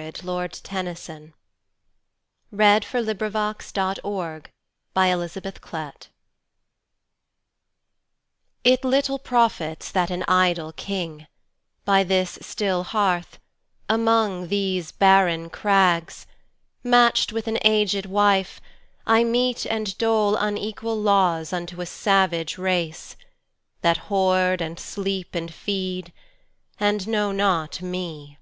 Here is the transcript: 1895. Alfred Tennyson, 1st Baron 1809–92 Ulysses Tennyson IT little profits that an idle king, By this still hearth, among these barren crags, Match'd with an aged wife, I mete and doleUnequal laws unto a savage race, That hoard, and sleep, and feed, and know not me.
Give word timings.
1895. 0.00 1.32
Alfred 2.54 2.54
Tennyson, 2.54 2.54
1st 2.54 3.02
Baron 3.18 4.44
1809–92 4.94 5.10
Ulysses 5.10 5.42
Tennyson 5.60 6.10
IT 8.62 8.84
little 8.84 9.18
profits 9.18 9.90
that 9.90 10.12
an 10.12 10.22
idle 10.28 10.70
king, 10.72 11.26
By 11.84 12.04
this 12.04 12.38
still 12.40 12.84
hearth, 12.84 13.40
among 13.88 14.46
these 14.46 14.92
barren 14.92 15.50
crags, 15.50 16.28
Match'd 16.84 17.32
with 17.32 17.48
an 17.48 17.58
aged 17.62 18.06
wife, 18.06 18.60
I 19.04 19.24
mete 19.24 19.66
and 19.66 19.88
doleUnequal 19.98 21.02
laws 21.02 21.52
unto 21.52 21.80
a 21.80 21.86
savage 21.86 22.56
race, 22.56 23.16
That 23.80 23.98
hoard, 24.06 24.60
and 24.60 24.78
sleep, 24.78 25.34
and 25.34 25.52
feed, 25.52 26.12
and 26.78 27.08
know 27.08 27.32
not 27.32 27.82
me. 27.82 28.38